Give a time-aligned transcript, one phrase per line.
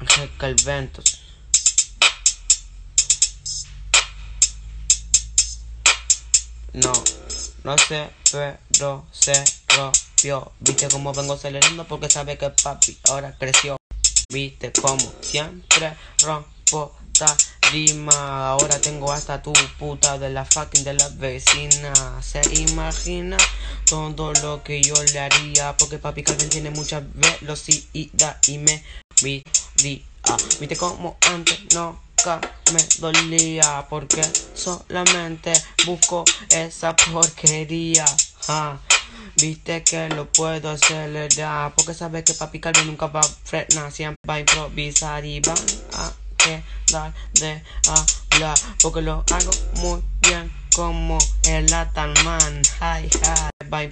[0.00, 1.22] Ángel Calventos.
[6.72, 6.92] No,
[7.64, 9.32] no sé, pero se
[9.68, 10.52] rompió.
[10.60, 13.76] Viste cómo vengo acelerando porque sabe que papi ahora creció.
[14.28, 16.94] Viste como siempre rompo
[17.72, 18.50] rima.
[18.50, 22.22] Ahora tengo hasta tu puta de la fucking de la vecina.
[22.22, 23.38] Se imagina
[23.86, 25.76] todo lo que yo le haría.
[25.78, 28.84] Porque papi Calvin tiene mucha velocidad y me
[29.82, 32.40] Viste como antes nunca
[32.72, 33.86] me dolía.
[33.88, 34.22] Porque
[34.54, 35.52] solamente
[35.86, 38.04] busco esa porquería.
[38.48, 38.78] Ah,
[39.36, 44.16] Viste que lo puedo acelerar Porque sabes que papi Calvin nunca va a frenar Siempre
[44.28, 45.56] va a improvisar y van
[45.94, 47.62] a quedar de
[48.32, 49.50] hablar Porque lo hago
[49.82, 51.18] muy bien como
[51.48, 53.88] el Atalman Hi, hi,